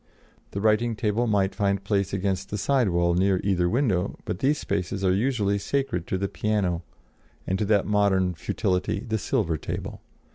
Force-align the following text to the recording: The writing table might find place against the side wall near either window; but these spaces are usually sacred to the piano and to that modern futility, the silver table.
The 0.49 0.61
writing 0.61 0.95
table 0.95 1.27
might 1.27 1.53
find 1.53 1.83
place 1.83 2.11
against 2.11 2.49
the 2.49 2.57
side 2.57 2.89
wall 2.89 3.13
near 3.13 3.39
either 3.43 3.69
window; 3.69 4.17
but 4.25 4.39
these 4.39 4.57
spaces 4.57 5.03
are 5.05 5.13
usually 5.13 5.59
sacred 5.59 6.07
to 6.07 6.17
the 6.17 6.27
piano 6.27 6.81
and 7.45 7.59
to 7.59 7.65
that 7.65 7.85
modern 7.85 8.33
futility, 8.33 9.01
the 9.01 9.19
silver 9.19 9.57
table. 9.57 10.01